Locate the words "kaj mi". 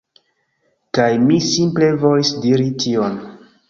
0.99-1.39